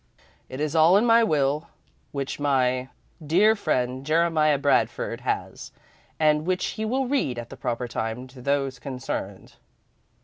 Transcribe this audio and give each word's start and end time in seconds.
It 0.49 0.59
is 0.59 0.75
all 0.75 0.97
in 0.97 1.05
my 1.05 1.23
will, 1.23 1.67
which 2.11 2.39
my 2.39 2.89
dear 3.23 3.55
friend 3.55 4.03
Jeremiah 4.03 4.57
Bradford 4.57 5.21
has, 5.21 5.71
and 6.19 6.43
which 6.47 6.65
he 6.69 6.85
will 6.85 7.05
read 7.07 7.37
at 7.37 7.51
the 7.51 7.55
proper 7.55 7.87
time 7.87 8.25
to 8.29 8.41
those 8.41 8.79
concerned." 8.79 9.57